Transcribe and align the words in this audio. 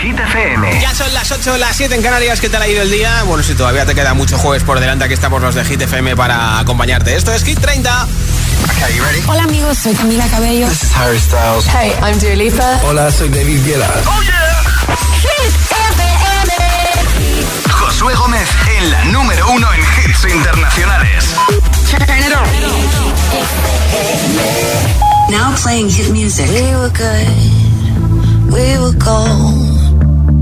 Hit 0.00 0.18
FM. 0.18 0.80
Ya 0.80 0.94
son 0.94 1.12
las 1.12 1.30
8, 1.30 1.58
las 1.58 1.76
7 1.76 1.94
en 1.94 2.00
Canarias. 2.02 2.40
¿Qué 2.40 2.48
tal 2.48 2.62
ha 2.62 2.68
ido 2.68 2.80
el 2.80 2.90
día? 2.90 3.22
Bueno, 3.24 3.42
si 3.42 3.54
todavía 3.54 3.84
te 3.84 3.94
queda 3.94 4.14
mucho 4.14 4.38
jueves 4.38 4.62
por 4.62 4.80
delante, 4.80 5.04
aquí 5.04 5.12
estamos 5.12 5.42
los 5.42 5.54
de 5.54 5.62
Hit 5.62 5.82
FM 5.82 6.16
para 6.16 6.58
acompañarte. 6.58 7.14
Esto 7.14 7.34
es 7.34 7.44
Hit 7.44 7.60
30. 7.60 8.08
Okay, 8.64 8.96
you 8.96 9.04
ready? 9.04 9.22
Hola 9.26 9.42
amigos, 9.42 9.76
soy 9.76 9.94
Camila 9.94 10.26
Cabello. 10.28 10.66
This 10.68 10.84
is 10.84 10.96
Harry 10.96 11.18
Styles. 11.18 11.66
Hey, 11.66 11.92
I'm 12.02 12.18
Dua 12.18 12.34
Lipa. 12.34 12.80
Hola, 12.84 13.10
soy 13.12 13.28
David 13.28 13.62
Guetta. 13.62 13.90
Oh 14.06 14.22
yeah. 14.22 14.62
Hit 15.20 15.52
FM. 15.92 16.52
Josué 17.70 18.14
Gómez 18.14 18.48
en 18.78 18.90
la 18.90 19.04
número 19.04 19.50
uno 19.50 19.68
en 19.74 19.80
hits 19.80 20.24
internacionales. 20.24 21.24
Turn 21.90 22.02
it 22.02 22.32
on. 22.34 22.48
Now 25.30 25.54
playing 25.62 25.90
hit 25.90 26.10
music. 26.10 26.48
We 26.48 26.74
were 26.74 26.88
good, 26.88 27.28
we 28.50 28.78
were 28.78 28.96
gold. 28.96 29.79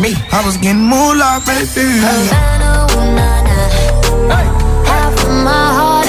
me. 0.00 0.14
I 0.32 0.44
was 0.44 0.56
getting 0.56 0.82
moolah, 0.82 1.42
baby. 1.46 1.86
Havana, 2.00 2.86
ooh, 2.90 3.14
nah, 3.16 3.42
nah. 3.46 4.34
Hey. 4.34 4.46
Half 4.88 5.24
of 5.24 5.30
my 5.44 5.74
heart. 5.78 5.99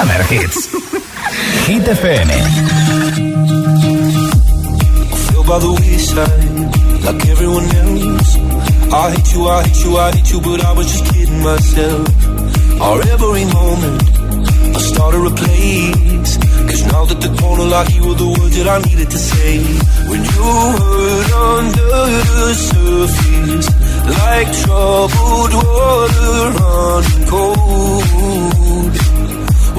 Summer 0.00 0.22
Hits. 0.32 0.60
Hit 1.68 1.84
FM. 2.00 2.28
The 5.34 5.42
like 7.04 7.22
everyone 7.28 7.68
else. 7.82 8.30
I 9.00 9.10
hate 9.12 9.30
you, 9.34 9.42
I 9.46 9.62
hate 9.62 9.84
you, 9.84 9.96
I 9.98 10.10
hate 10.16 10.32
you, 10.32 10.40
but 10.40 10.64
I 10.64 10.72
was 10.72 10.86
just 10.86 11.04
kidding 11.12 11.42
myself. 11.42 12.08
Our 12.80 12.98
every 13.12 13.44
moment, 13.44 14.02
I 14.74 14.80
started 14.90 15.22
a 15.32 15.34
place. 15.42 16.32
Cause 16.70 16.82
now 16.92 17.04
that 17.04 17.20
the 17.20 17.32
corner 17.38 17.66
you 17.92 18.02
were 18.08 18.18
the 18.24 18.30
words 18.40 18.56
that 18.56 18.68
I 18.68 18.78
needed 18.88 19.10
to 19.10 19.18
say. 19.18 19.52
When 20.08 20.20
you 20.32 20.48
under 21.52 21.92
the 22.40 22.54
surface, 22.70 23.68
like 24.16 24.48
troubled 24.64 25.52
water 25.60 26.40
running 26.56 27.24
cold. 27.28 27.90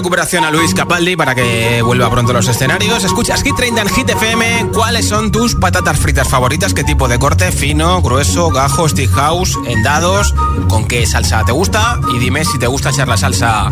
Recuperación 0.00 0.44
a 0.44 0.50
Luis 0.50 0.72
Capaldi 0.72 1.14
para 1.14 1.34
que 1.34 1.82
vuelva 1.82 2.10
pronto 2.10 2.30
a 2.30 2.34
los 2.36 2.48
escenarios. 2.48 3.04
Escuchas 3.04 3.42
Hit 3.42 3.54
30 3.54 3.82
en 3.82 3.88
Hit 3.90 4.08
FM. 4.08 4.70
¿Cuáles 4.72 5.06
son 5.06 5.30
tus 5.30 5.54
patatas 5.54 5.98
fritas 5.98 6.26
favoritas? 6.26 6.72
¿Qué 6.72 6.84
tipo 6.84 7.06
de 7.06 7.18
corte? 7.18 7.52
¿Fino, 7.52 8.00
grueso, 8.00 8.48
gajo, 8.48 8.88
stick 8.88 9.10
house, 9.10 9.58
en 9.66 9.82
dados? 9.82 10.34
¿Con 10.70 10.88
qué 10.88 11.04
salsa 11.04 11.44
te 11.44 11.52
gusta? 11.52 12.00
Y 12.14 12.18
dime 12.18 12.46
si 12.46 12.58
te 12.58 12.66
gusta 12.66 12.88
echar 12.88 13.08
la 13.08 13.18
salsa 13.18 13.70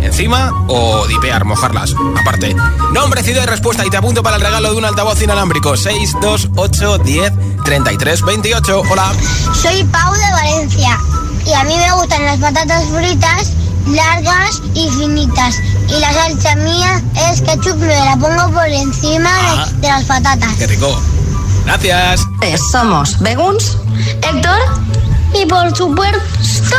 encima 0.00 0.50
o 0.66 1.06
dipear, 1.08 1.44
mojarlas. 1.44 1.94
Aparte, 2.18 2.56
nombre, 2.94 3.22
ciudad 3.22 3.42
y 3.42 3.46
respuesta. 3.46 3.84
Y 3.84 3.90
te 3.90 3.98
apunto 3.98 4.22
para 4.22 4.36
el 4.36 4.42
regalo 4.42 4.70
de 4.70 4.78
un 4.78 4.84
altavoz 4.86 5.20
inalámbrico. 5.20 5.76
628 5.76 6.98
10 7.04 7.32
33 7.66 8.22
28. 8.22 8.82
Hola. 8.90 9.12
Soy 9.52 9.84
Pau 9.84 10.14
de 10.14 10.30
Valencia 10.32 10.98
y 11.44 11.52
a 11.52 11.64
mí 11.64 11.76
me 11.76 11.92
gustan 11.92 12.24
las 12.24 12.38
patatas 12.38 12.84
fritas 12.88 13.55
largas 13.86 14.60
y 14.74 14.88
finitas. 14.90 15.54
Y 15.88 15.98
la 16.00 16.12
salsa 16.12 16.54
mía 16.56 17.02
es 17.30 17.40
ketchup, 17.42 17.76
me 17.78 17.86
la 17.94 18.16
pongo 18.16 18.52
por 18.52 18.66
encima 18.68 19.30
de- 19.30 19.48
Ah. 19.48 19.66
de, 19.78 19.88
las 19.88 20.04
patatas. 20.04 20.54
Qué 20.58 20.66
rico. 20.66 21.00
Gracias. 21.64 22.20
Eh, 22.42 22.56
Somos 22.70 23.18
Beguns. 23.20 23.76
Héctor 24.22 24.58
y 25.34 25.46
por 25.46 25.74
supuesto 25.76 26.76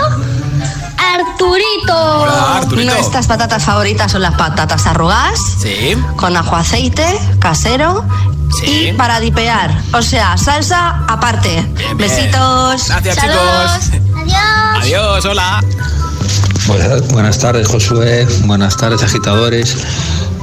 Arturito. 0.97 2.21
Hola, 2.21 2.57
Arturito. 2.57 2.93
Nuestras 2.93 3.27
patatas 3.27 3.63
favoritas 3.63 4.11
son 4.11 4.21
las 4.21 4.35
patatas 4.35 4.85
arrugadas, 4.87 5.39
Sí. 5.61 5.95
con 6.15 6.35
ajo 6.35 6.55
aceite, 6.55 7.05
casero 7.39 8.05
Sí. 8.59 8.89
y 8.89 8.93
para 8.93 9.19
dipear. 9.19 9.75
O 9.93 10.01
sea, 10.01 10.37
salsa 10.37 11.03
aparte. 11.07 11.61
Bien, 11.61 11.75
bien. 11.75 11.97
Besitos. 11.97 12.87
Gracias, 12.87 13.15
Saludos. 13.15 13.71
chicos. 13.91 14.09
Adiós. 14.21 14.83
Adiós, 14.83 15.25
hola. 15.25 15.63
Buenas, 16.67 17.07
buenas 17.09 17.39
tardes, 17.39 17.67
Josué. 17.67 18.27
Buenas 18.45 18.75
tardes, 18.77 19.01
agitadores. 19.03 19.77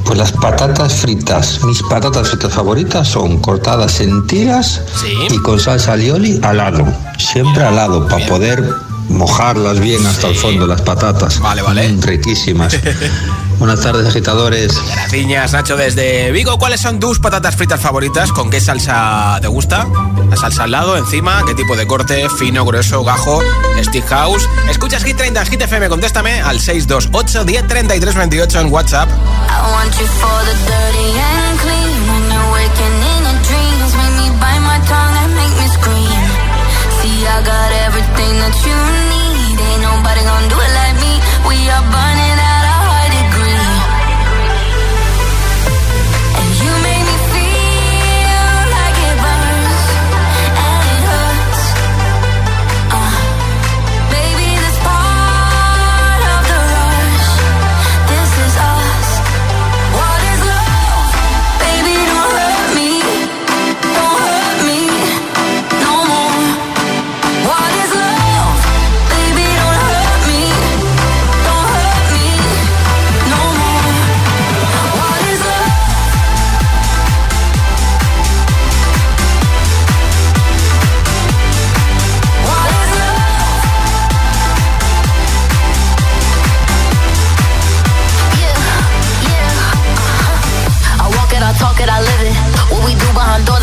Pues 0.04 0.18
las 0.18 0.32
patatas 0.32 0.94
fritas, 0.94 1.60
mis 1.64 1.82
patatas 1.82 2.28
fritas 2.28 2.52
favoritas 2.52 3.08
son 3.08 3.38
cortadas 3.38 4.00
en 4.00 4.26
tiras 4.26 4.80
Sí. 5.00 5.12
y 5.30 5.38
con 5.38 5.58
salsa 5.58 5.94
alioli 5.94 6.40
al 6.42 6.58
lado. 6.58 6.84
Siempre 7.18 7.62
al 7.64 7.76
lado, 7.76 8.06
para 8.06 8.26
poder 8.26 8.62
mojarlas 9.08 9.80
bien 9.80 10.04
hasta 10.06 10.28
el 10.28 10.36
fondo, 10.36 10.66
las 10.66 10.82
patatas. 10.82 11.40
Vale, 11.40 11.62
vale. 11.62 11.88
Mm, 11.88 12.02
riquísimas. 12.02 12.78
buenas 13.58 13.80
tardes, 13.80 14.06
agitadores. 14.06 14.80
Gracias, 14.88 15.52
Nacho, 15.52 15.76
desde 15.76 16.30
Vigo. 16.32 16.58
¿Cuáles 16.58 16.80
son 16.80 17.00
tus 17.00 17.18
patatas 17.18 17.56
fritas 17.56 17.80
favoritas? 17.80 18.32
¿Con 18.32 18.50
qué 18.50 18.60
salsa 18.60 19.38
te 19.40 19.48
gusta? 19.48 19.86
¿La 20.30 20.36
salsa 20.36 20.64
al 20.64 20.70
lado, 20.70 20.96
encima? 20.96 21.42
¿Qué 21.46 21.54
tipo 21.54 21.76
de 21.76 21.86
corte? 21.86 22.28
¿Fino, 22.38 22.64
grueso, 22.64 23.04
gajo? 23.04 23.40
¿Stick 23.82 24.06
house? 24.06 24.48
Escuchas 24.68 25.04
Hit 25.04 25.16
30, 25.16 25.44
Hit 25.46 25.62
FM. 25.62 25.88
Contéstame 25.88 26.40
al 26.40 26.60
628 26.60 27.44
10 27.44 27.66
33 27.66 28.14
28 28.14 28.60
en 28.60 28.72
WhatsApp. 28.72 29.08
I 29.08 29.72
want 29.72 29.94
you 29.98 30.06
for 30.06 30.44
the 30.44 30.54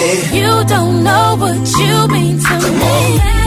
You 0.00 0.64
don't 0.64 1.04
know 1.04 1.36
what 1.38 1.68
you 1.78 2.08
mean 2.08 2.38
to 2.38 2.70
me. 2.80 3.39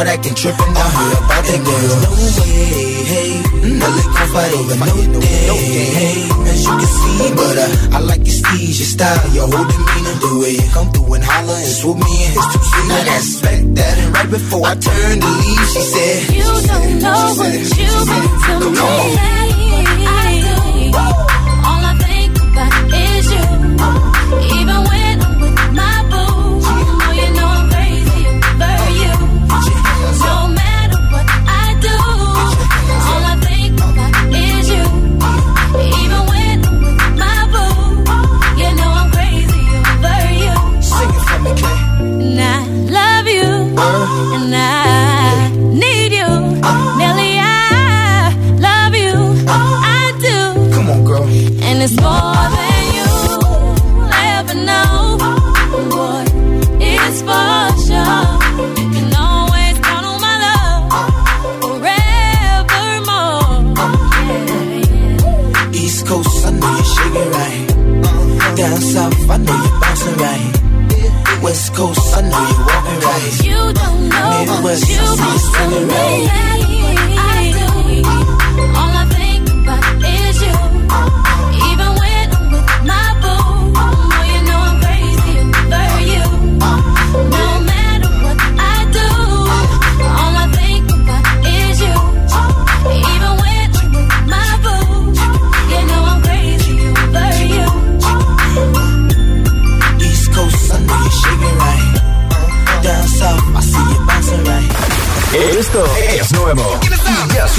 Start 0.00 0.16
acting 0.16 0.34
tripping. 0.34 0.72
I 0.76 0.88
heard 0.96 1.16
about 1.20 1.44
that 1.44 1.60
girl. 1.60 1.96
No 2.00 2.10
way, 2.40 3.04
hey. 3.12 3.32
No 3.60 3.86
lick 3.96 4.08
gon' 4.16 4.28
fight 4.32 4.52
over 4.56 4.76
no 4.80 5.20
day, 5.20 5.84
hey. 6.00 6.24
As 6.48 6.64
you 6.64 6.72
can 6.80 6.90
see, 6.96 7.28
but 7.36 7.56
uh, 7.60 7.96
I 7.96 7.98
like 8.00 8.24
your 8.24 8.36
steez, 8.40 8.80
your 8.80 8.90
style, 8.94 9.28
your 9.36 9.46
whole 9.52 9.68
demeanor, 9.68 10.16
the 10.24 10.30
way 10.40 10.52
you 10.56 10.68
come 10.72 10.88
through 10.92 11.14
and 11.14 11.24
holler 11.24 11.52
and 11.52 11.68
swoop 11.68 11.98
me 11.98 12.12
in 12.24 12.32
his 12.32 12.46
two 12.52 12.64
seat. 12.64 12.86
Now 12.88 13.02
that's 13.04 13.40
back 13.44 13.60
that. 13.76 13.94
And 14.00 14.14
right 14.14 14.30
before 14.30 14.64
I 14.64 14.74
turned 14.74 15.20
to 15.20 15.28
leave, 15.28 15.66
she 15.68 15.82
said, 15.92 16.18
You 16.32 16.48
don't 16.48 16.64
know 17.04 17.36
what 17.36 17.52
you've 17.52 18.08
been 18.08 18.60
to 18.64 18.68
me. 18.72 19.20
I 20.08 20.32
do. 20.40 20.56
All 21.68 21.82
I 21.84 21.94
think 22.00 22.32
about 22.40 22.72
is 22.88 23.26
you. 23.36 24.59
was 74.70 74.88
you, 74.88 75.00
was 75.00 75.50
telling 75.52 75.86
me. 75.88 76.69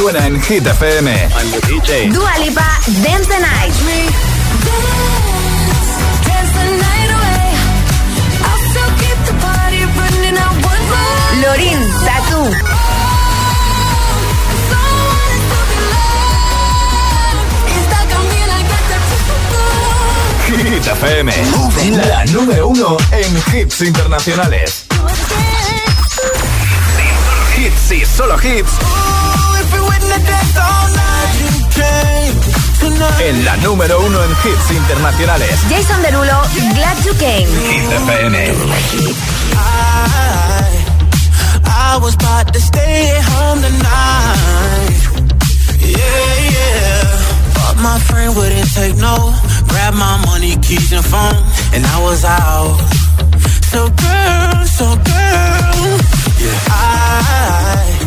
Suena 0.01 0.25
en 0.25 0.41
Hit 0.41 0.65
FM. 0.65 1.29
Dua 2.11 2.37
Lipa, 2.39 2.65
Dance 3.03 3.27
the 3.27 3.39
Night. 3.39 3.73
Dance 6.25 6.53
the 6.57 6.65
night 6.85 7.11
away. 7.17 7.45
I'll 8.47 8.61
still 8.71 8.91
keep 8.97 9.19
the 9.27 9.33
party 9.45 9.81
running. 9.99 10.37
I 10.37 10.47
want 10.65 10.83
more. 10.89 11.29
Lorin, 11.43 11.81
Tatu. 12.01 12.41
Hit 20.47 20.87
FM. 20.87 21.31
La 22.07 22.25
número 22.25 22.69
uno 22.69 22.97
en 23.11 23.37
hits 23.53 23.81
internacionales. 23.81 24.85
Hits 27.55 27.91
y 27.91 28.03
solo 28.03 28.35
hits. 28.41 28.79
En 33.23 33.45
la 33.45 33.55
número 33.57 33.99
uno 34.01 34.23
en 34.23 34.31
hits 34.31 34.71
internacionales. 34.71 35.59
Jason 35.69 36.01
Derulo, 36.01 36.41
Glad 36.75 36.97
You 37.05 37.13
Came. 37.17 37.47
Hit 37.47 37.91
FM. 37.91 38.35
I, 39.53 40.67
I 41.65 41.97
was 42.01 42.15
about 42.15 42.51
to 42.51 42.59
stay 42.59 43.11
at 43.11 43.23
home 43.23 43.61
tonight. 43.61 44.99
Yeah, 45.79 46.51
yeah. 46.51 47.53
But 47.53 47.77
my 47.81 47.99
friend 47.99 48.35
wouldn't 48.35 48.73
take 48.73 48.95
no. 48.97 49.33
Grab 49.67 49.93
my 49.93 50.17
money, 50.25 50.57
keys, 50.61 50.91
and 50.91 51.05
phone. 51.05 51.37
And 51.73 51.85
I 51.85 52.01
was 52.01 52.25
out. 52.25 52.77
So, 53.71 53.87
girl, 53.87 54.65
so, 54.65 54.95
girl. 54.95 55.99
Yeah. 56.41 56.59
I 56.69 58.00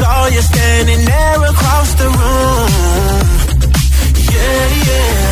saw 0.00 0.26
you 0.34 0.42
standing 0.52 1.02
there 1.04 1.38
across 1.52 1.88
the 2.00 2.08
room. 2.20 2.70
Yeah, 4.32 4.64
yeah. 4.88 5.28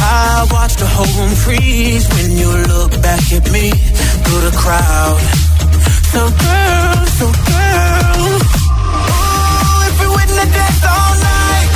I 0.00 0.48
watched 0.54 0.78
the 0.78 0.88
whole 0.94 1.12
room 1.18 1.34
freeze 1.44 2.06
when 2.14 2.28
you 2.40 2.50
look 2.72 2.92
back 3.02 3.24
at 3.38 3.44
me 3.56 3.66
through 4.22 4.42
the 4.48 4.54
crowd. 4.62 5.20
So 6.12 6.20
girl, 6.46 6.98
so 7.18 7.26
girl, 7.52 8.24
ooh, 8.24 9.88
if 9.88 9.94
we 10.00 10.06
wouldn't 10.14 10.38
have 10.42 10.52
danced 10.58 10.84
all 10.94 11.14
night, 11.30 11.70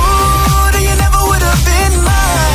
ooh, 0.00 0.66
then 0.72 0.82
you 0.88 0.94
never 1.04 1.20
would 1.28 1.42
have 1.50 1.62
been 1.70 1.94
mine. 2.08 2.53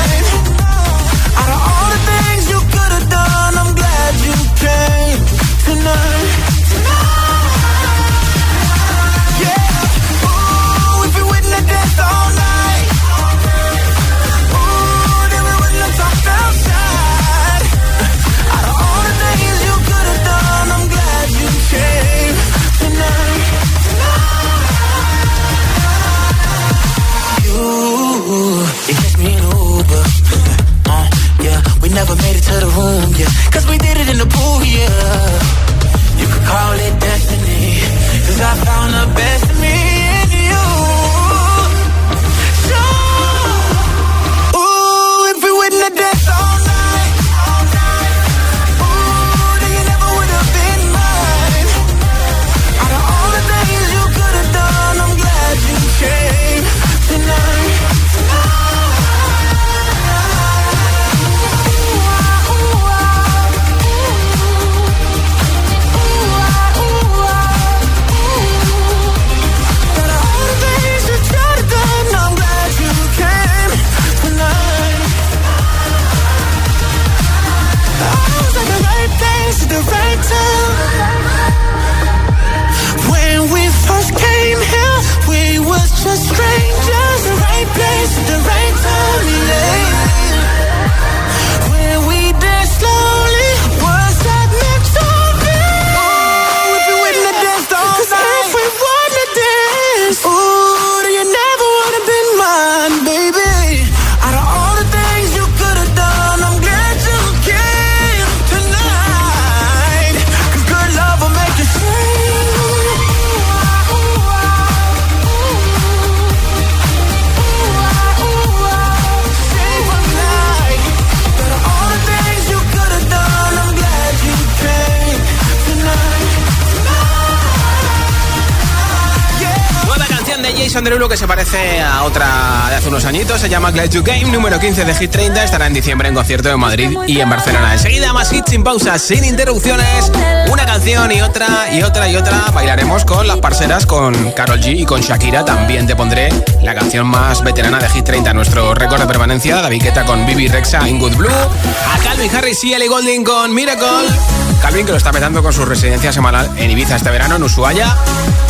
De 130.84 130.92
Lulu 130.92 131.10
que 131.10 131.18
se 131.18 131.28
parece 131.28 131.82
a 131.82 132.04
otra 132.04 132.68
de 132.70 132.76
hace 132.76 132.88
unos 132.88 133.04
añitos. 133.04 133.42
Se 133.42 133.50
llama 133.50 133.72
Glad 133.72 133.89
You 133.89 134.02
Game, 134.02 134.26
número 134.32 134.60
15 134.60 134.86
de 134.86 134.94
Hit 134.96 135.12
30. 135.12 135.44
Estará 135.44 135.68
en 135.68 135.74
diciembre 135.74 136.08
en 136.08 136.15
concierto 136.15 136.50
en 136.50 136.60
Madrid 136.60 136.98
y 137.06 137.20
en 137.20 137.30
Barcelona. 137.30 137.74
Enseguida 137.74 138.13
más 138.13 138.32
hits 138.32 138.50
sin 138.50 138.63
pausas, 138.63 139.02
sin 139.02 139.26
interrupciones. 139.26 140.12
Una 140.50 140.65
canción 140.65 141.12
y 141.12 141.22
otra 141.22 141.48
y 141.74 141.84
otra 141.84 142.08
y 142.08 142.15
otra. 142.15 142.46
Bailaremos 142.54 143.04
con 143.04 143.28
las 143.28 143.38
parceras, 143.38 143.86
con 143.86 144.32
Carol 144.32 144.62
G 144.62 144.80
y 144.80 144.86
con 144.86 145.02
Shakira. 145.02 145.44
También 145.44 145.86
te 145.86 145.96
pondré 145.96 146.30
la 146.63 146.74
canción 146.74 147.08
más 147.08 147.44
veterana 147.44 147.80
de 147.80 147.89
Hit 147.89 148.06
30, 148.06 148.34
nuestro 148.34 148.74
récord 148.74 149.02
de 149.02 149.08
permanencia. 149.08 149.62
David 149.62 149.84
Guetta 149.84 150.06
con 150.06 150.26
Bibi 150.26 150.48
Rexa 150.48 150.88
in 150.88 151.00
Good 151.00 151.15
Blue. 151.15 151.30
A 151.30 151.98
Calvin 152.04 152.34
Harris 152.34 152.63
y 152.63 152.74
Ellie 152.74 152.88
Golding 152.88 153.24
con 153.26 153.54
Miracle. 153.54 154.49
Calvin 154.62 154.86
que 154.86 154.91
lo 154.91 154.98
está 154.98 155.12
petando 155.12 155.41
con 155.41 155.54
su 155.54 155.65
residencia 155.65 156.12
semanal 156.12 156.50
en 156.58 156.69
Ibiza 156.72 156.95
este 156.95 157.10
verano, 157.10 157.36
en 157.36 157.43
Ushuaia. 157.43 157.95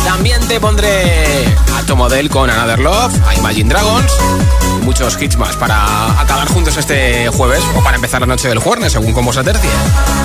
También 0.04 0.46
te 0.48 0.60
pondré 0.60 1.46
a 1.76 1.82
Tomodel 1.86 2.28
con 2.28 2.50
Another 2.50 2.78
Love, 2.78 3.12
a 3.26 3.34
Imagine 3.34 3.68
Dragons, 3.70 4.12
y 4.78 4.84
muchos 4.84 5.20
hits 5.20 5.36
más 5.36 5.56
para 5.56 6.20
acabar 6.20 6.48
juntos 6.48 6.76
este 6.76 7.28
jueves 7.28 7.62
o 7.76 7.82
para 7.82 7.96
empezar 7.96 8.20
la 8.20 8.26
noche 8.26 8.48
del 8.48 8.58
jueves, 8.58 8.92
según 8.92 9.12
cómo 9.12 9.32
se 9.32 9.42
tercie. 9.44 9.70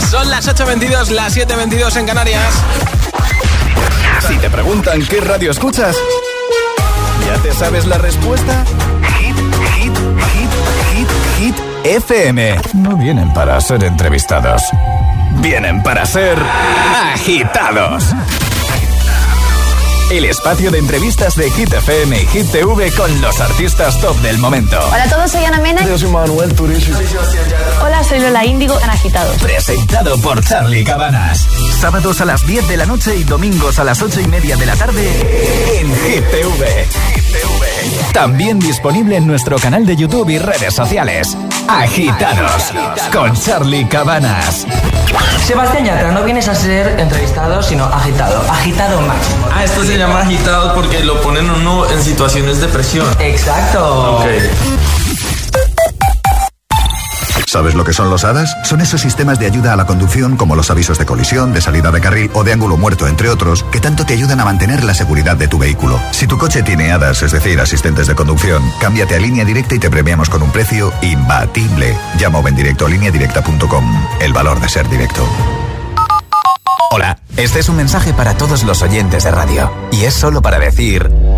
Son 0.10 0.30
las 0.30 0.48
8.22, 0.48 1.10
las 1.10 1.36
7.22 1.38 1.96
en 1.98 2.06
Canarias. 2.06 2.54
Si 4.28 4.38
te 4.38 4.50
preguntan 4.50 5.06
qué 5.06 5.22
radio 5.22 5.52
escuchas, 5.52 5.96
¿ya 7.26 7.42
te 7.42 7.54
sabes 7.54 7.86
la 7.86 7.98
respuesta? 7.98 8.64
Hit, 9.20 9.36
hit, 9.76 9.94
hit, 10.34 10.50
hit, 10.94 11.08
hit, 11.38 11.56
FM. 11.84 12.60
No 12.74 12.98
vienen 12.98 13.32
para 13.34 13.60
ser 13.62 13.84
entrevistados, 13.84 14.64
vienen 15.42 15.82
para 15.84 16.06
ser 16.06 16.38
agitados. 17.14 18.14
El 20.12 20.24
espacio 20.26 20.70
de 20.70 20.78
entrevistas 20.78 21.36
de 21.36 21.50
Hit 21.50 21.74
FM 21.74 22.22
y 22.22 22.26
Hit 22.28 22.52
TV 22.52 22.92
con 22.92 23.22
los 23.22 23.42
artistas 23.42 24.00
top 24.00 24.16
del 24.18 24.38
momento. 24.38 24.78
Hola 24.94 25.04
a 25.04 25.10
todos, 25.10 25.32
soy 25.32 25.44
Ana 25.46 25.60
Mena. 25.60 25.84
Yo 25.84 25.98
soy 25.98 26.12
Manuel 26.12 26.54
Turizo. 26.54 26.92
Hola, 27.84 28.04
soy 28.04 28.20
Lola 28.20 28.46
Índigo, 28.46 28.80
en 28.80 28.90
Agitados. 28.92 29.42
Presentado 29.42 30.16
por 30.20 30.44
Charlie 30.44 30.84
Cabanas. 30.84 31.48
Sábados 31.82 32.22
a 32.22 32.26
las 32.26 32.46
10 32.46 32.68
de 32.68 32.78
la 32.78 32.86
noche 32.86 33.16
y 33.16 33.24
domingos 33.24 33.80
a 33.80 33.84
las 33.84 34.00
8 34.04 34.22
y 34.22 34.28
media 34.28 34.56
de 34.58 34.68
la 34.68 34.76
tarde 34.76 35.80
en 35.80 35.88
Hit 35.88 36.24
TV. 36.30 36.88
También 38.14 38.60
disponible 38.60 39.18
en 39.18 39.26
nuestro 39.26 39.58
canal 39.58 39.88
de 39.88 39.96
YouTube 39.96 40.30
y 40.30 40.38
redes 40.38 40.74
sociales. 40.74 41.36
Agitados 41.68 42.72
con 43.12 43.34
Charlie 43.34 43.88
Cabanas. 43.88 44.68
Sebastián 45.46 45.86
Yatra, 45.86 46.12
no 46.12 46.24
vienes 46.24 46.48
a 46.48 46.56
ser 46.56 47.00
entrevistado, 47.00 47.62
sino 47.62 47.86
agitado. 47.86 48.42
Agitado 48.50 49.00
máximo. 49.02 49.48
Ah, 49.54 49.64
esto 49.64 49.84
se 49.96 50.00
llama 50.00 50.20
agitado 50.20 50.74
porque 50.74 51.06
lo 51.06 51.22
ponen 51.22 51.50
uno 51.50 51.90
en 51.90 52.04
situaciones 52.04 52.60
de 52.60 52.68
presión. 52.68 53.08
Exacto. 53.18 54.18
Ok. 54.18 54.26
¿Sabes 57.48 57.76
lo 57.76 57.86
que 57.86 57.94
son 57.94 58.10
los 58.10 58.26
HADAS? 58.26 58.58
Son 58.66 58.82
esos 58.82 59.00
sistemas 59.00 59.40
de 59.40 59.46
ayuda 59.46 59.72
a 59.72 59.78
la 59.78 59.86
conducción 59.86 60.36
como 60.36 60.58
los 60.58 60.70
avisos 60.70 60.98
de 60.98 61.06
colisión, 61.06 61.54
de 61.54 61.62
salida 61.62 61.92
de 61.92 62.02
carril 62.02 62.30
o 62.34 62.44
de 62.44 62.52
ángulo 62.52 62.76
muerto, 62.76 63.08
entre 63.08 63.30
otros, 63.30 63.64
que 63.72 63.80
tanto 63.80 64.06
te 64.06 64.16
ayudan 64.16 64.42
a 64.42 64.46
mantener 64.46 64.84
la 64.84 64.94
seguridad 64.94 65.38
de 65.38 65.48
tu 65.48 65.58
vehículo. 65.58 65.98
Si 66.12 66.28
tu 66.28 66.38
coche 66.38 66.62
tiene 66.62 66.92
HADAS, 66.92 67.24
es 67.24 67.32
decir, 67.32 67.58
asistentes 67.62 68.08
de 68.08 68.16
conducción, 68.16 68.62
cámbiate 68.82 69.16
a 69.16 69.20
línea 69.20 69.46
directa 69.46 69.76
y 69.76 69.80
te 69.80 69.90
premiamos 69.90 70.30
con 70.30 70.44
un 70.44 70.52
precio 70.52 70.92
imbatible. 71.04 71.98
Llama 72.20 72.40
o 72.40 72.44
ven 72.44 72.58
directo 72.58 72.86
a 72.86 72.90
lineadirecta.com. 72.90 74.08
El 74.20 74.34
valor 74.34 74.60
de 74.60 74.68
ser 74.68 74.90
directo. 74.90 75.26
Hola, 76.96 77.20
este 77.36 77.60
es 77.60 77.68
un 77.68 77.76
mensaje 77.76 78.14
para 78.14 78.38
todos 78.38 78.64
los 78.64 78.82
oyentes 78.82 79.26
de 79.26 79.32
radio. 79.32 79.70
Y 79.92 80.06
es 80.06 80.14
solo 80.14 80.42
para 80.42 80.60
decir 80.60 81.12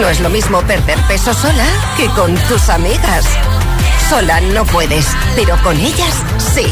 No 0.00 0.08
es 0.08 0.20
lo 0.20 0.28
mismo 0.30 0.60
perder 0.62 0.98
peso 1.08 1.34
sola 1.34 1.66
que 1.96 2.06
con 2.10 2.34
tus 2.48 2.68
amigas. 2.68 3.24
Sola 4.08 4.40
no 4.40 4.64
puedes, 4.64 5.06
pero 5.36 5.60
con 5.62 5.76
ellas 5.78 6.14
sí. 6.54 6.66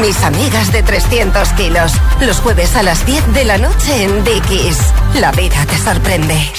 Mis 0.00 0.22
amigas 0.22 0.72
de 0.72 0.82
300 0.82 1.48
kilos. 1.50 1.92
Los 2.20 2.40
jueves 2.40 2.74
a 2.76 2.82
las 2.82 3.04
10 3.04 3.34
de 3.34 3.44
la 3.44 3.58
noche 3.58 4.04
en 4.04 4.24
Dickies. 4.24 4.78
La 5.14 5.32
vida 5.32 5.64
te 5.66 5.78
sorprende. 5.78 6.52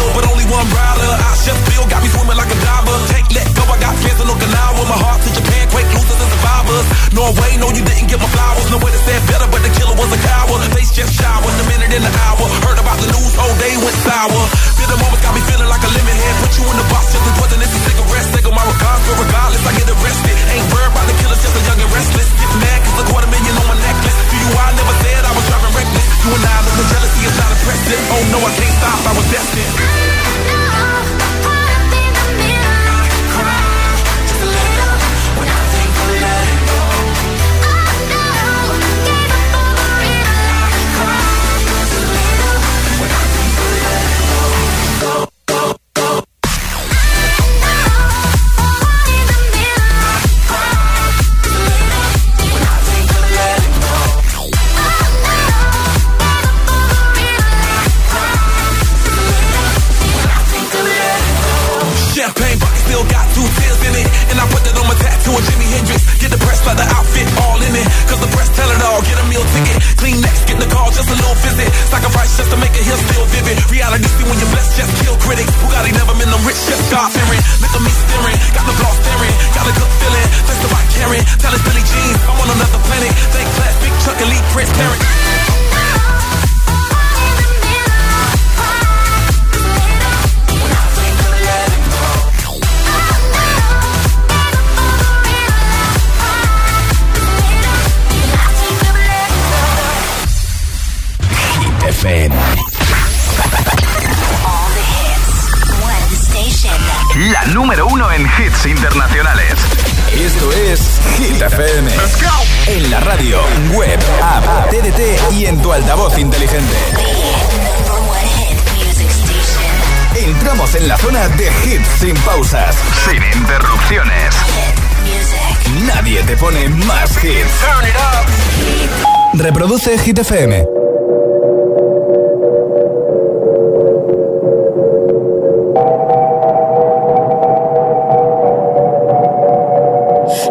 Wheel, 0.00 0.12
but 0.16 0.24
only 0.32 0.46
one 0.48 0.66
rider. 0.72 1.12
I 1.12 1.30
just 1.44 1.60
feel 1.68 1.84
got 1.88 2.00
me 2.00 2.08
swimming 2.08 2.38
like 2.40 2.48
a 2.48 2.58
diver. 2.58 2.96
Can't 3.12 3.28
let 3.36 3.46
go, 3.52 3.62
I 3.68 3.76
got 3.80 3.94
fans 4.00 4.20
in 4.20 4.28
Okinawa. 4.28 4.82
My 4.88 4.96
heart 4.96 5.20
to 5.24 5.30
Japan, 5.32 5.64
quake 5.68 5.90
losers 5.92 6.20
and 6.20 6.30
survivors. 6.32 6.86
Norway, 7.12 7.50
no, 7.60 7.68
you 7.76 7.84
didn't 7.84 8.08
get 8.08 8.18
my 8.20 8.30
flowers. 8.32 8.66
No 8.72 8.78
way 8.80 8.92
to 8.92 9.00
say 9.04 9.16
better, 9.28 9.48
but 9.52 9.60
the 9.60 9.72
killer 9.76 9.96
was 9.96 10.10
a 10.12 10.20
coward. 10.24 10.60
Face 10.72 10.92
just 10.96 11.12
showered, 11.12 11.54
a 11.60 11.64
minute 11.68 11.92
in 11.92 12.02
the 12.02 12.12
hour. 12.24 12.44
Heard 12.64 12.80
about 12.80 12.98
the 13.00 13.08
news, 13.12 13.34
whole 13.36 13.56
day 13.60 13.74
went 13.84 13.98
sour. 14.04 14.42
Bitter 14.80 14.98
moments 15.00 15.22
got 15.22 15.32
me 15.36 15.42
feeling 15.44 15.68
like 15.68 15.84
a 15.84 15.90
lemon 15.92 16.16
head. 16.16 16.34
Put 16.40 16.52
you 16.56 16.64
in 16.64 16.76
the 16.80 16.86
box 16.88 17.12
just 17.12 17.24
as 17.24 17.34
poison 17.36 17.60
is 17.60 17.70
a 17.70 17.80
cigarette. 17.84 18.26
Take 18.32 18.48
my 18.48 18.64
regards, 18.64 19.02
but 19.04 19.16
regardless, 19.20 19.62
I 19.68 19.72
get 19.76 19.88
arrested. 19.92 20.36
Ain't 20.54 20.66
worried 20.72 20.92
about 20.92 21.06
the 21.06 21.16
killers, 21.20 21.40
just 21.44 21.56
a 21.56 21.62
young 21.68 21.80
and 21.84 21.92
restless. 21.92 22.28
Get 22.40 22.52
mad, 22.62 22.78
cause 22.88 22.98
a 23.00 23.04
quarter 23.10 23.28
million 23.28 23.54
on 23.60 23.66
my 23.68 23.76
necklace. 23.76 23.89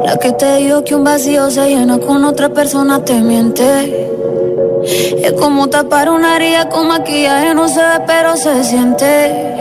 La 0.04 0.18
que 0.18 0.32
te 0.32 0.56
dijo 0.56 0.84
que 0.84 0.96
un 0.96 1.04
vacío 1.04 1.52
se 1.52 1.68
llena 1.68 2.00
con 2.00 2.26
otra 2.26 2.50
persona 2.50 3.06
te 3.06 3.22
miente. 3.22 4.10
Es 5.24 5.34
como 5.34 5.68
tapar 5.70 6.10
una 6.10 6.38
herida 6.38 6.68
con 6.68 6.88
maquillaje, 6.88 7.54
no 7.54 7.68
se 7.68 7.80
ve, 7.80 8.00
pero 8.08 8.36
se 8.38 8.64
siente. 8.64 9.56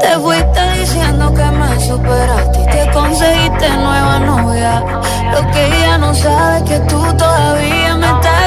Te 0.00 0.18
fuiste 0.18 0.60
diciendo 0.80 1.32
que 1.32 1.44
me 1.44 1.80
superaste 1.80 2.60
y 2.60 2.66
te 2.66 2.90
conseguiste 2.92 3.68
nueva 3.76 4.18
novia. 4.18 4.84
Lo 5.30 5.50
que 5.52 5.66
ella 5.66 5.98
no 5.98 6.12
sabe 6.14 6.58
es 6.58 6.62
que 6.64 6.78
tú 6.80 7.00
todavía 7.16 7.96
me 7.96 8.06
estás 8.06 8.41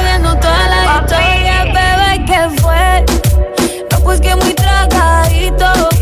Pues 4.16 4.30
que 4.30 4.36
muy 4.38 4.54
tragadito. 4.54 5.95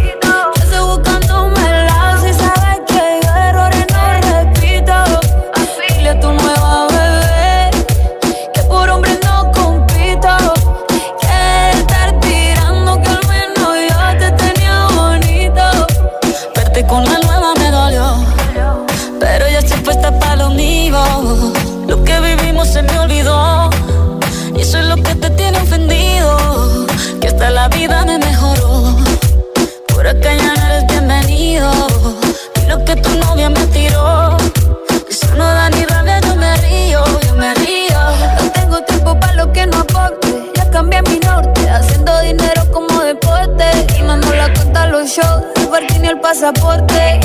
Pasaporte. 46.33 47.19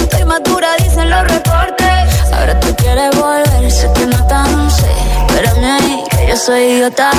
Estoy 0.00 0.24
madura, 0.24 0.68
dicen 0.78 1.10
los 1.10 1.28
reportes. 1.28 2.32
Ahora 2.32 2.58
tú 2.58 2.74
quieres 2.76 3.14
volver, 3.14 3.70
sé 3.70 3.86
que 3.92 4.06
no 4.06 4.26
tan 4.26 4.70
sé. 4.70 4.90
Espérame 5.26 5.64
ahí, 5.64 6.04
que 6.10 6.28
yo 6.28 6.36
soy 6.36 6.62
idiota. 6.62 7.10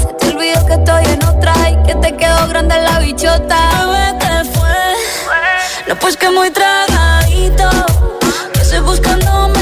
Se 0.00 0.12
te 0.18 0.34
olvidó 0.34 0.64
que 0.66 0.72
estoy 0.72 1.04
en 1.04 1.22
otra 1.24 1.52
y 1.70 1.76
que 1.86 1.94
te 1.96 2.16
quedó 2.16 2.48
grande 2.48 2.76
la 2.80 2.98
bichota. 3.00 3.58
Te 4.20 4.44
fue. 4.54 4.78
No, 5.86 5.96
pues 5.96 6.16
que 6.16 6.30
muy 6.30 6.50
tragadito. 6.50 7.68
Yo 8.54 8.62
estoy 8.62 8.80
buscándome 8.80 9.61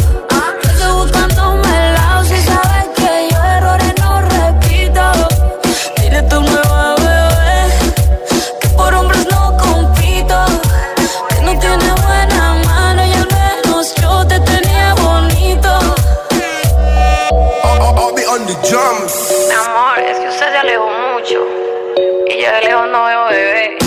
Mi 18.51 18.57
amor, 18.57 19.97
es 19.99 20.19
que 20.19 20.27
usted 20.27 20.51
se 20.51 20.57
alejó 20.57 20.89
mucho. 21.13 21.39
Y 22.27 22.43
yo 22.43 22.51
de 22.51 22.61
lejos 22.67 22.87
no 22.91 23.05
veo 23.05 23.25
bebé. 23.29 23.77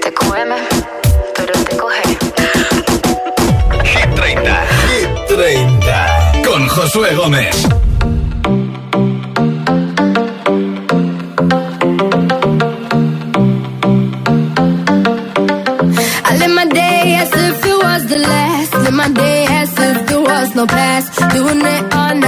Te 0.00 0.14
come, 0.14 0.56
pero 1.34 1.52
te 1.64 1.76
coge. 1.76 2.02
Hit 3.82 4.14
30. 4.14 4.66
Hit 4.86 5.26
30. 5.26 6.32
Con 6.46 6.68
Josué 6.68 7.14
Gómez. 7.16 7.66
I 16.24 16.36
live 16.38 16.54
my 16.54 16.64
day 16.66 17.16
as 17.16 17.32
if 17.32 17.66
it 17.66 17.76
was 17.82 18.06
the 18.06 18.18
last. 18.18 18.74
Live 18.74 18.92
my 18.94 19.08
day 19.08 19.46
as 19.50 19.72
if 19.72 20.06
there 20.06 20.20
was 20.20 20.54
no 20.54 20.64
past. 20.66 21.18
Doing 21.34 21.60
it 21.60 21.92
all 21.92 22.14
night, 22.14 22.27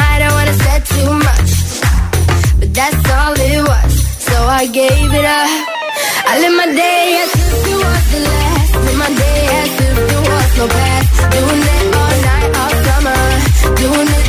I 4.61 4.67
gave 4.67 5.11
it 5.11 5.25
up. 5.25 5.49
I 6.29 6.37
live 6.39 6.55
my 6.55 6.67
day 6.67 7.17
as 7.23 7.33
if 7.33 7.65
it 7.65 7.77
was 7.81 8.03
the 8.13 8.19
last. 8.29 8.71
Live 8.85 8.97
my 9.03 9.09
day 9.09 9.41
as 9.59 9.71
if 9.85 9.95
there 10.07 10.21
was 10.21 10.49
no 10.59 10.67
past. 10.67 11.09
Doing 11.33 11.63
it 11.75 11.95
all 12.01 12.15
night, 12.29 12.51
all 12.61 12.73
summer. 12.85 13.21
Doing 13.81 14.09
it 14.17 14.20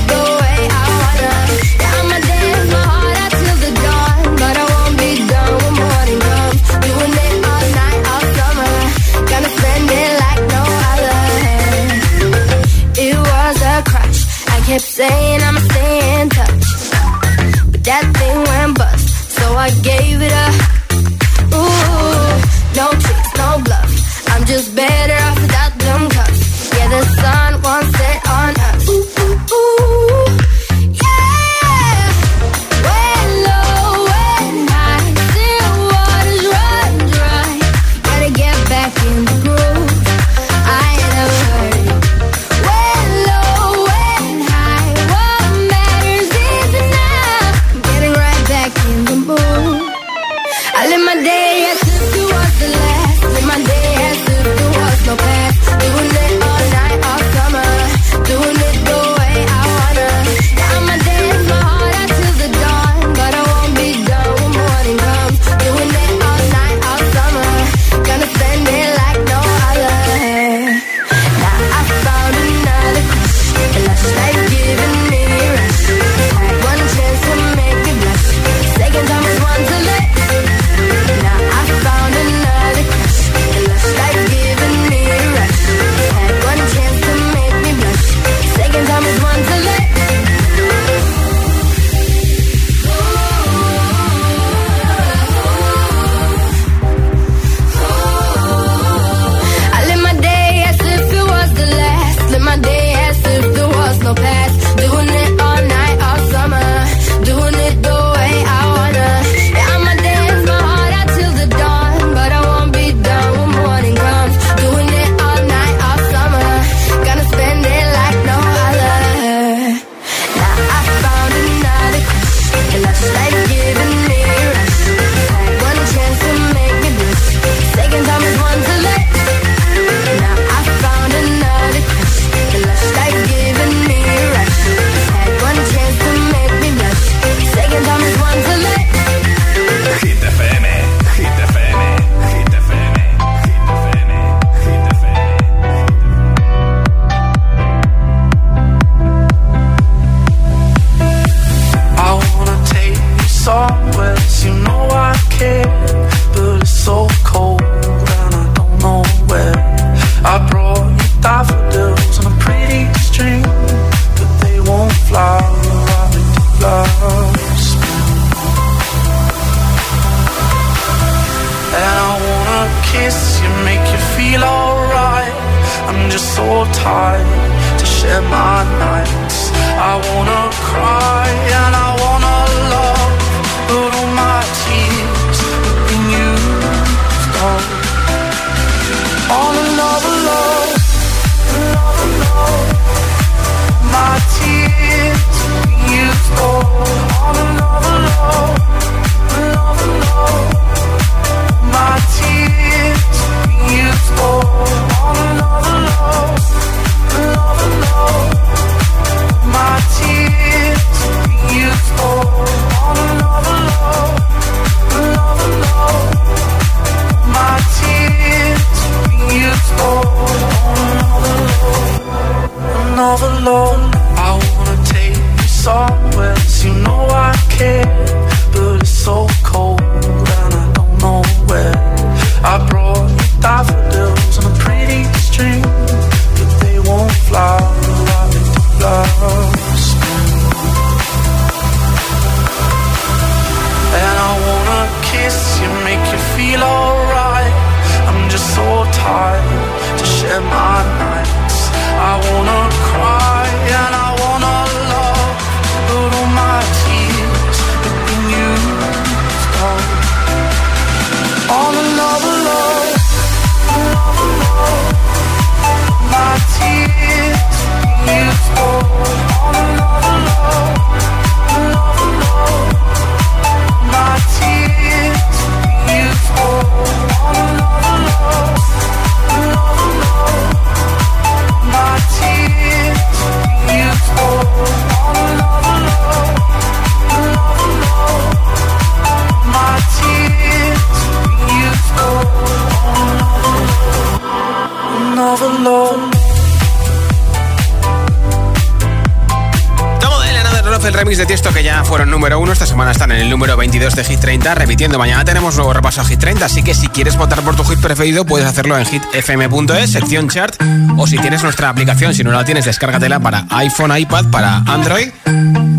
30, 304.32 304.54
repitiendo. 304.54 304.98
Mañana 304.98 305.26
tenemos 305.26 305.56
nuevo 305.56 305.74
repaso 305.74 306.00
a 306.00 306.06
Hit 306.06 306.18
30, 306.18 306.46
así 306.46 306.62
que 306.62 306.72
si 306.72 306.88
quieres 306.88 307.18
votar 307.18 307.42
por 307.42 307.54
tu 307.54 307.64
hit 307.64 307.78
preferido, 307.80 308.24
puedes 308.24 308.46
hacerlo 308.46 308.78
en 308.78 308.86
hitfm.es, 308.86 309.92
sección 309.92 310.30
chart, 310.30 310.54
o 310.96 311.06
si 311.06 311.18
tienes 311.18 311.42
nuestra 311.42 311.68
aplicación, 311.68 312.14
si 312.14 312.24
no 312.24 312.32
la 312.32 312.42
tienes, 312.42 312.64
descárgatela 312.64 313.20
para 313.20 313.44
iPhone, 313.50 313.94
iPad, 313.94 314.30
para 314.30 314.56
Android. 314.66 315.10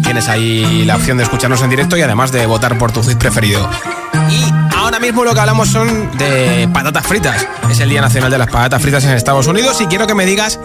Tienes 0.03 0.29
ahí 0.29 0.85
la 0.85 0.97
opción 0.97 1.17
de 1.17 1.23
escucharnos 1.23 1.63
en 1.63 1.71
directo 1.71 1.97
y 1.97 2.03
además 2.03 2.31
de 2.31 2.45
votar 2.45 2.77
por 2.77 2.91
tu 2.91 3.01
hit 3.01 3.17
preferido. 3.17 3.67
Y 4.29 4.75
ahora 4.75 4.99
mismo 4.99 5.23
lo 5.23 5.33
que 5.33 5.39
hablamos 5.39 5.69
son 5.69 6.15
de 6.19 6.69
patatas 6.71 7.07
fritas. 7.07 7.47
Es 7.71 7.79
el 7.79 7.89
Día 7.89 8.01
Nacional 8.01 8.29
de 8.29 8.37
las 8.37 8.49
Patatas 8.49 8.83
Fritas 8.83 9.03
en 9.05 9.13
Estados 9.13 9.47
Unidos 9.47 9.81
y 9.81 9.87
quiero 9.87 10.05
que 10.05 10.13
me 10.13 10.27
digas 10.27 10.59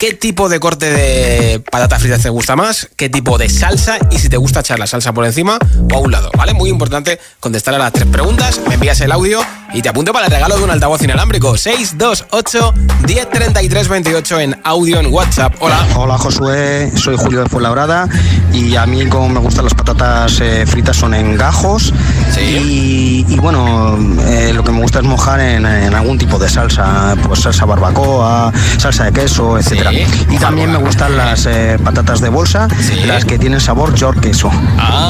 ¿Qué 0.00 0.14
tipo 0.14 0.48
de 0.48 0.60
corte 0.60 0.88
de 0.88 1.60
patatas 1.60 2.00
fritas 2.00 2.22
te 2.22 2.30
gusta 2.30 2.56
más? 2.56 2.88
¿Qué 2.96 3.10
tipo 3.10 3.36
de 3.36 3.50
salsa? 3.50 3.98
Y 4.10 4.18
si 4.18 4.30
te 4.30 4.38
gusta 4.38 4.60
echar 4.60 4.78
la 4.78 4.86
salsa 4.86 5.12
por 5.12 5.26
encima 5.26 5.58
o 5.92 5.94
a 5.94 5.98
un 5.98 6.10
lado, 6.10 6.30
¿vale? 6.38 6.54
Muy 6.54 6.70
importante 6.70 7.20
contestar 7.38 7.74
a 7.74 7.78
las 7.78 7.92
tres 7.92 8.06
preguntas. 8.06 8.62
Me 8.66 8.76
envías 8.76 8.98
el 9.02 9.12
audio 9.12 9.42
y 9.72 9.82
te 9.82 9.88
apunto 9.88 10.12
para 10.12 10.26
el 10.26 10.32
regalo 10.32 10.56
de 10.56 10.64
un 10.64 10.70
altavoz 10.70 11.02
inalámbrico. 11.02 11.56
628 11.56 12.74
1033 13.06 13.88
28 13.88 14.40
en 14.40 14.60
audio 14.64 15.00
en 15.00 15.12
WhatsApp. 15.12 15.54
Hola. 15.60 15.86
Hola 15.96 16.18
Josué, 16.18 16.90
soy 16.96 17.16
Julio 17.16 17.42
de 17.42 17.48
Fuenlabrada 17.48 18.08
y 18.52 18.76
a 18.76 18.86
mí 18.86 19.06
como 19.06 19.28
me 19.28 19.40
gustan 19.40 19.64
las 19.64 19.74
patatas 19.74 20.40
eh, 20.40 20.66
fritas 20.66 20.96
son 20.96 21.14
en 21.14 21.36
gajos 21.36 21.92
y, 22.38 23.24
y 23.28 23.36
bueno, 23.38 23.98
eh, 24.26 24.52
lo 24.54 24.64
que 24.64 24.72
me 24.72 24.80
gusta 24.80 25.00
es 25.00 25.04
mojar 25.04 25.40
en, 25.40 25.66
en 25.66 25.94
algún 25.94 26.18
tipo 26.18 26.38
de 26.38 26.48
salsa, 26.48 27.14
pues 27.26 27.40
salsa 27.40 27.64
barbacoa, 27.64 28.52
salsa 28.78 29.04
de 29.04 29.12
queso, 29.12 29.58
etcétera. 29.58 29.92
Y 29.92 30.38
también 30.38 30.72
me 30.72 30.78
gustan 30.78 31.16
las 31.16 31.46
eh, 31.46 31.78
patatas 31.82 32.20
de 32.20 32.28
bolsa, 32.28 32.68
las 33.06 33.24
que 33.24 33.38
tienen 33.38 33.60
sabor 33.60 33.94
york 33.94 34.20
queso 34.20 34.50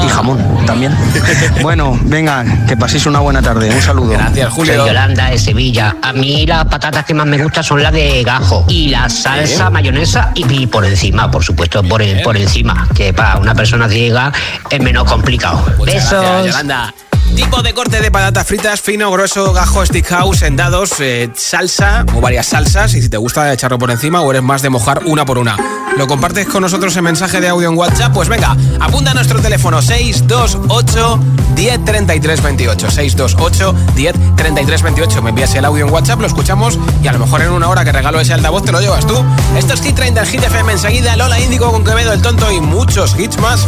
y 0.05 0.09
jamón 0.09 0.39
también. 0.65 0.95
bueno, 1.61 1.97
venga, 2.03 2.43
que 2.67 2.75
paséis 2.75 3.05
una 3.05 3.19
buena 3.19 3.41
tarde. 3.41 3.71
Un 3.73 3.81
saludo. 3.81 4.11
Gracias, 4.11 4.50
Soy 4.55 4.67
Yolanda 4.87 5.29
de 5.29 5.37
Sevilla. 5.39 5.95
A 6.01 6.13
mí 6.13 6.45
las 6.45 6.65
patatas 6.65 7.05
que 7.05 7.13
más 7.13 7.25
me 7.25 7.41
gustan 7.41 7.63
son 7.63 7.81
las 7.81 7.93
de 7.93 8.23
gajo 8.23 8.65
y 8.67 8.89
la 8.89 9.09
salsa, 9.09 9.69
mayonesa 9.69 10.31
y, 10.35 10.45
y 10.53 10.67
por 10.67 10.85
encima, 10.85 11.29
por 11.31 11.43
supuesto, 11.43 11.83
por, 11.83 12.01
el- 12.01 12.21
por 12.21 12.37
encima, 12.37 12.87
que 12.95 13.13
para 13.13 13.37
una 13.37 13.55
persona 13.55 13.87
ciega 13.89 14.31
es 14.69 14.79
menos 14.81 15.05
complicado. 15.09 15.63
Muchas 15.77 15.95
Besos. 15.95 16.11
gracias, 16.21 16.45
Yolanda. 16.47 16.93
Tipo 17.35 17.61
de 17.61 17.73
corte 17.73 18.01
de 18.01 18.11
patatas 18.11 18.45
fritas, 18.45 18.81
fino, 18.81 19.09
grueso, 19.09 19.53
gajo, 19.53 19.85
stick 19.85 20.05
house, 20.07 20.41
en 20.41 20.57
dados, 20.57 20.91
eh, 20.99 21.29
salsa 21.33 22.05
o 22.13 22.19
varias 22.19 22.47
salsas. 22.47 22.93
Y 22.93 23.01
si 23.01 23.09
te 23.09 23.15
gusta 23.15 23.53
echarlo 23.53 23.79
por 23.79 23.89
encima 23.89 24.19
o 24.21 24.29
eres 24.31 24.43
más 24.43 24.61
de 24.61 24.69
mojar 24.69 25.03
una 25.05 25.23
por 25.25 25.37
una. 25.37 25.55
¿Lo 25.97 26.07
compartes 26.07 26.45
con 26.47 26.61
nosotros 26.61 26.95
en 26.97 27.03
mensaje 27.05 27.39
de 27.39 27.47
audio 27.47 27.69
en 27.69 27.77
WhatsApp? 27.77 28.13
Pues 28.13 28.27
venga, 28.27 28.55
apunta 28.81 29.11
a 29.11 29.13
nuestro 29.13 29.39
teléfono 29.39 29.81
628 29.81 31.19
1033 31.55 32.41
28. 32.43 32.91
628 32.91 33.75
1033 33.95 34.40
28. 34.49 35.21
Me 35.21 35.29
envías 35.29 35.53
el 35.55 35.65
audio 35.65 35.85
en 35.85 35.93
WhatsApp, 35.93 36.19
lo 36.19 36.27
escuchamos 36.27 36.79
y 37.03 37.07
a 37.07 37.13
lo 37.13 37.19
mejor 37.19 37.41
en 37.41 37.51
una 37.51 37.69
hora 37.69 37.83
que 37.85 37.91
regalo 37.91 38.19
ese 38.19 38.33
altavoz 38.33 38.63
te 38.63 38.71
lo 38.71 38.79
llevas 38.79 39.05
tú. 39.05 39.23
Esto 39.55 39.73
es 39.73 39.81
Hit 39.81 39.95
30 39.95 40.21
en 40.21 40.27
Hit 40.27 40.43
FM 40.43 40.71
enseguida. 40.71 41.15
Lola 41.15 41.39
Índigo 41.39 41.71
con 41.71 41.83
Quevedo 41.83 42.13
el 42.13 42.21
Tonto 42.21 42.51
y 42.51 42.59
muchos 42.59 43.17
hits 43.19 43.37
más. 43.39 43.67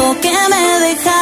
tanto 0.00 0.20
que 0.20 0.30
me 0.30 0.80
dejaste. 0.80 1.19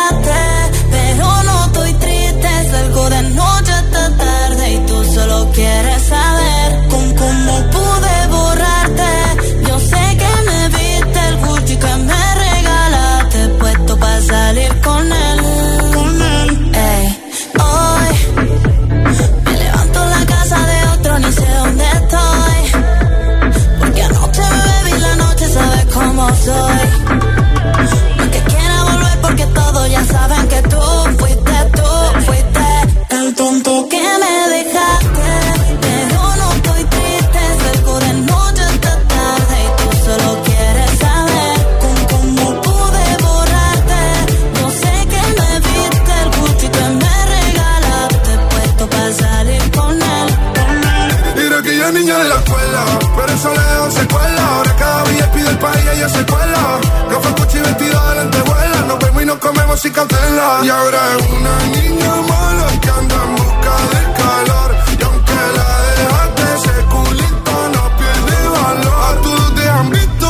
y. 59.85 60.61
Y 60.64 60.68
ahora 60.70 60.99
es 61.16 61.31
una 61.31 61.57
niña 61.76 62.14
mala 62.29 62.66
que 62.81 62.91
anda 62.91 63.14
en 63.14 63.37
busca 63.37 63.74
del 63.93 64.12
calor. 64.14 64.76
Y 64.99 65.03
aunque 65.05 65.39
la 65.57 65.70
dejaste, 65.99 66.43
ese 66.57 66.85
culito 66.87 67.55
no 67.74 67.97
pierde 67.97 68.49
valor. 68.49 68.99
A 69.09 69.22
todos 69.22 69.55
te 69.55 69.68
han 69.68 69.91
visto. 69.91 70.29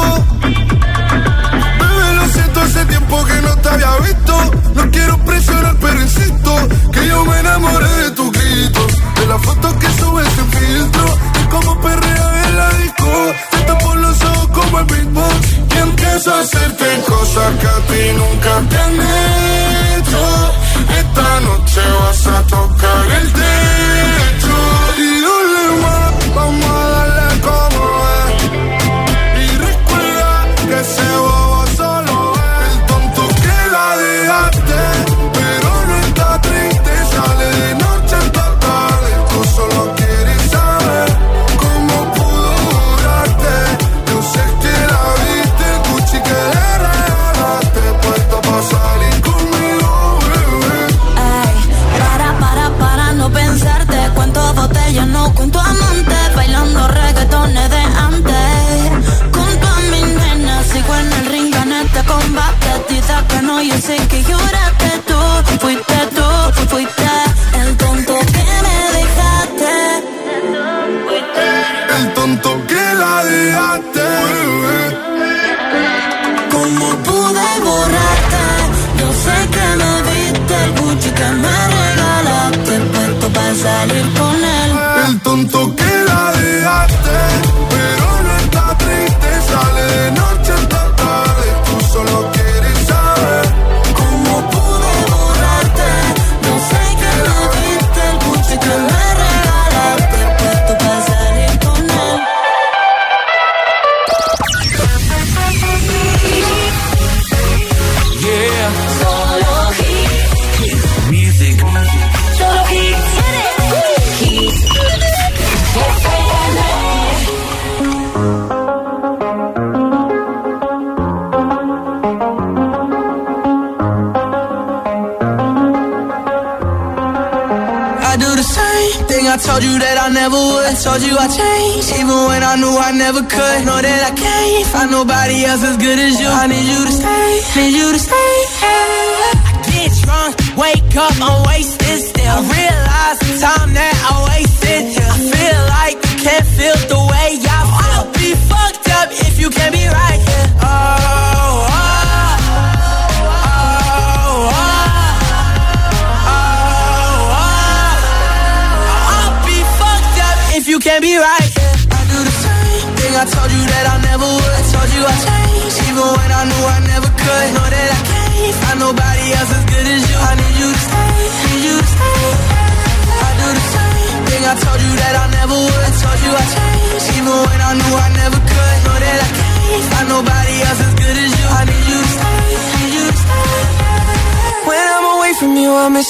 Bebé, 1.80 2.14
lo 2.14 2.28
siento, 2.28 2.61
hace 2.61 2.84
tiempo 2.84 3.24
que 3.24 3.40
no 3.40 3.57
te 3.57 3.68
había 3.70 3.96
visto. 4.01 4.51
No 4.74 4.90
quiero 4.90 5.18
presionar, 5.24 5.76
pero 5.80 6.01
insisto 6.03 6.68
que 6.92 7.07
yo 7.07 7.24
me 7.24 7.40
enamoré 7.40 7.88
de 7.88 8.11
tus 8.11 8.30
gritos. 8.32 8.92
De 9.14 9.26
las 9.26 9.42
fotos 9.42 9.72
que 9.74 9.88
subes 9.99 10.38
en 10.38 10.53
filtro. 10.53 11.18
Y 11.42 11.49
como 11.49 11.80
perrea 11.80 12.44
en 12.49 12.57
la 12.59 12.68
disco 12.72 12.97
como 14.79 14.81
el 14.81 14.87
beatbox 14.87 15.53
y 15.74 15.79
empiezo 15.79 16.35
a 16.35 16.41
hacerte 16.41 17.03
cosas 17.07 17.55
que 17.61 17.66
a 17.66 17.87
ti 17.87 18.12
nunca 18.16 18.68
te 18.68 18.76
han 18.76 18.95
hecho. 18.95 20.53
Esta 20.99 21.41
noche 21.41 21.81
vas 22.01 22.26
a 22.26 22.43
tocar 22.47 23.11
el 23.22 23.33
tema 23.33 23.78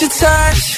your 0.00 0.10
touch. 0.10 0.77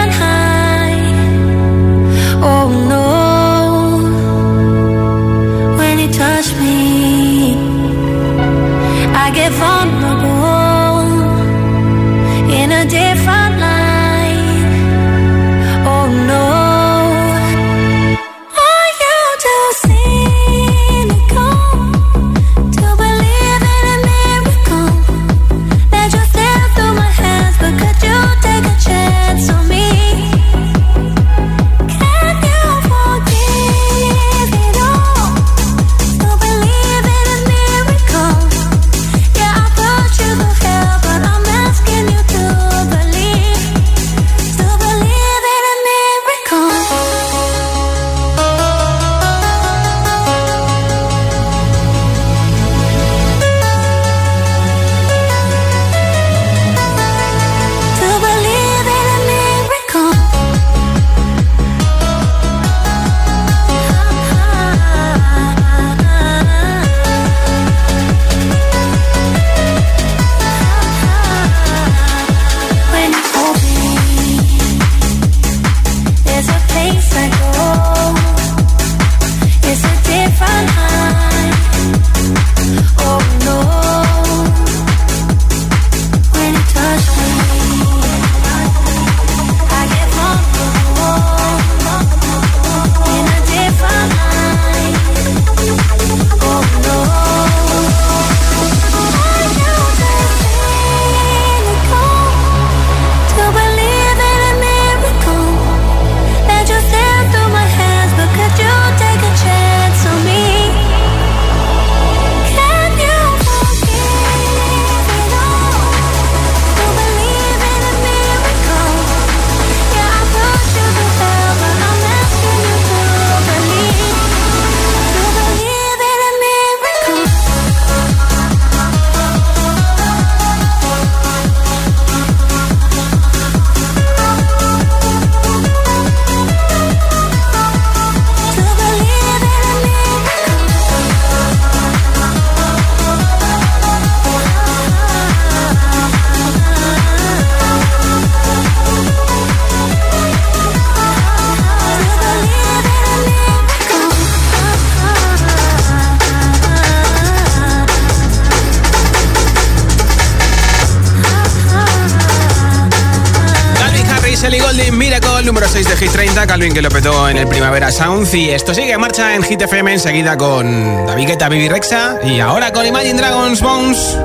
sonando 167.11 167.29
en 167.29 167.37
el 167.37 167.47
Primavera 167.47 167.91
Sound 167.91 168.33
y 168.33 168.49
esto 168.49 168.73
sigue 168.73 168.91
en 168.91 168.99
marcha 168.99 169.35
en 169.35 169.43
Hit 169.43 169.61
FM 169.61 169.93
enseguida 169.93 170.37
con 170.37 171.05
David 171.05 171.27
Guetta, 171.27 171.49
Bibi 171.49 171.69
Rexa 171.69 172.19
y 172.23 172.39
ahora 172.39 172.71
con 172.71 172.85
Imagine 172.85 173.15
Dragons 173.15 173.61
Bones. 173.61 174.17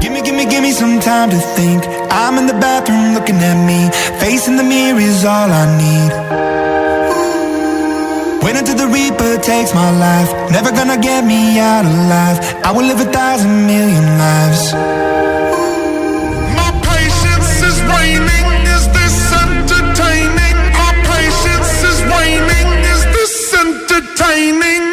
Give 0.00 0.12
me, 0.12 0.22
give 0.22 0.36
me, 0.36 0.46
give 0.46 0.60
me 0.60 0.72
some 0.72 1.00
time 1.00 1.30
to 1.30 1.38
think. 1.56 1.84
I'm 2.10 2.38
in 2.38 2.46
the 2.46 2.54
bathroom 2.54 3.14
looking 3.14 3.36
at 3.36 3.56
me. 3.66 3.90
Facing 4.20 4.56
the 4.56 4.64
mirror 4.64 5.00
is 5.00 5.24
all 5.24 5.50
I 5.50 5.66
need. 5.76 6.12
When 8.42 8.56
until 8.56 8.76
the 8.76 8.88
Reaper 8.88 9.38
takes 9.40 9.74
my 9.74 9.90
life, 9.90 10.30
never 10.50 10.70
gonna 10.70 10.98
get 10.98 11.24
me 11.24 11.58
out 11.58 11.84
alive. 11.84 12.38
I 12.64 12.72
will 12.72 12.86
live 12.86 13.00
a 13.00 13.10
thousand 13.10 13.66
million 13.66 14.18
lives. 14.18 14.72
entertaining. 24.20 24.87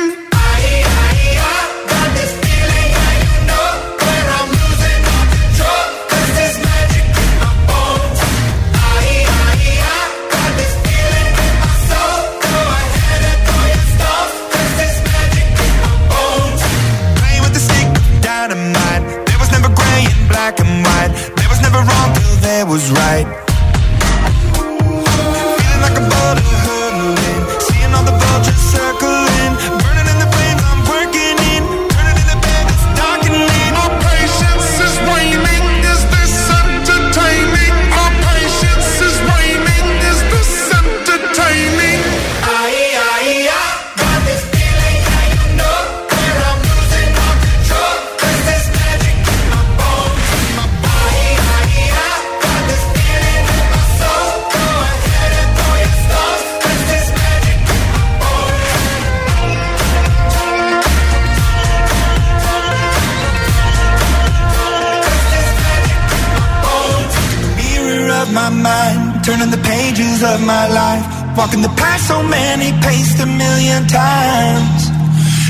Walking 71.46 71.62
the 71.62 71.70
path 71.78 72.02
so 72.02 72.24
many 72.24 72.72
paced 72.82 73.20
a 73.22 73.26
million 73.28 73.86
times. 73.86 74.90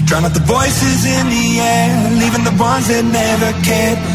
Drown 0.04 0.26
out 0.26 0.34
the 0.34 0.44
voices 0.44 1.06
in 1.06 1.30
the 1.30 1.60
air, 1.62 2.12
leaving 2.20 2.44
the 2.44 2.52
ones 2.62 2.90
that 2.90 3.06
never 3.06 3.54
cared. 3.64 4.15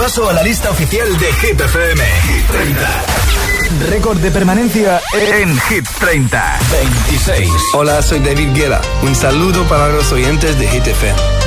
repaso 0.00 0.30
a 0.30 0.32
la 0.32 0.42
lista 0.42 0.70
oficial 0.70 1.06
de 1.18 1.26
Hit 1.26 1.60
FM. 1.60 2.02
Hit 2.22 2.46
30. 2.46 3.04
Récord 3.90 4.18
de 4.18 4.30
permanencia 4.30 4.98
en 5.12 5.60
Hit 5.60 5.86
30. 5.98 6.58
Hola, 7.74 8.00
soy 8.00 8.20
David 8.20 8.54
Guerra. 8.54 8.80
Un 9.02 9.14
saludo 9.14 9.62
para 9.64 9.88
los 9.88 10.10
oyentes 10.10 10.58
de 10.58 10.68
Hit 10.68 10.86
FM. 10.86 11.39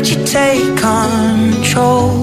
let 0.00 0.10
you 0.10 0.24
take 0.24 0.78
control. 0.78 2.19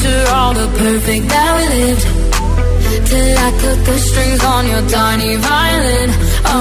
picture 0.00 0.24
all 0.32 0.54
the 0.54 0.66
perfect 0.78 1.28
that 1.28 1.50
we 1.56 1.64
lived 1.76 2.04
Till 3.06 3.38
I 3.46 3.50
cut 3.60 3.78
the 3.86 3.96
strings 3.98 4.42
on 4.44 4.66
your 4.66 4.82
tiny 4.88 5.36
violin. 5.36 6.10
Oh. 6.46 6.60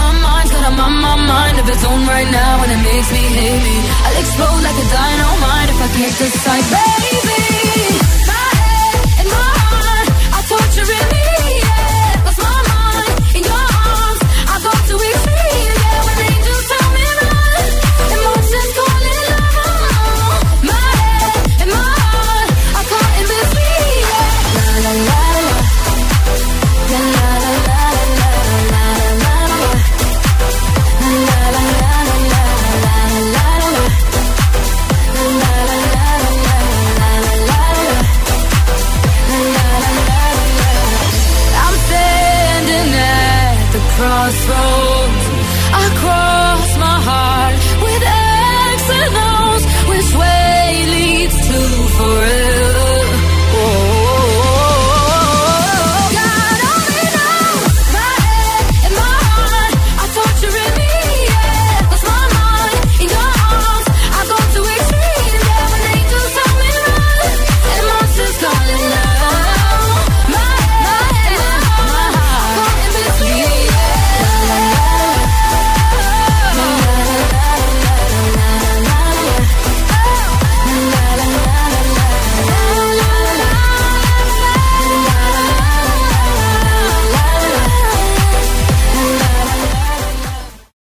My 0.00 0.10
mind's 0.24 0.50
got 0.52 0.64
a 0.68 0.72
my, 0.76 0.88
my 0.88 1.16
mind 1.32 1.56
of 1.58 1.68
its 1.68 1.84
own 1.84 2.06
right 2.06 2.30
now 2.30 2.62
And 2.62 2.70
it 2.72 2.82
makes 2.82 3.10
me 3.12 3.22
heavy 3.38 3.78
I'll 4.04 4.18
explode 4.22 4.62
like 4.66 4.78
a 4.84 4.86
dynamite 4.96 5.68
if 5.72 5.78
I 5.86 5.88
can't 5.96 6.16
decide, 6.18 6.66
baby! 6.74 7.57